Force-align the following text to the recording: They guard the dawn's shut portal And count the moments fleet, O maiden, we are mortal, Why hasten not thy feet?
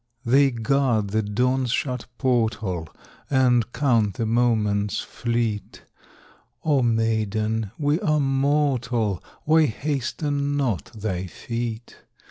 They 0.25 0.49
guard 0.49 1.09
the 1.11 1.21
dawn's 1.21 1.69
shut 1.69 2.07
portal 2.17 2.89
And 3.29 3.71
count 3.71 4.15
the 4.15 4.25
moments 4.25 5.01
fleet, 5.01 5.83
O 6.65 6.81
maiden, 6.81 7.69
we 7.77 7.99
are 7.99 8.19
mortal, 8.19 9.23
Why 9.43 9.67
hasten 9.67 10.57
not 10.57 10.85
thy 10.85 11.27
feet? 11.27 11.97